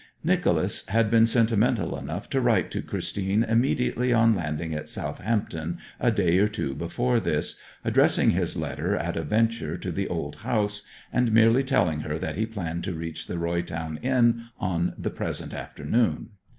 [0.23, 6.09] Nicholas had been sentimental enough to write to Christine immediately on landing at Southampton a
[6.09, 10.81] day or two before this, addressing his letter at a venture to the old house,
[11.13, 15.11] and merely telling her that he planned to reach the Roy Town inn on the
[15.11, 16.29] present afternoon.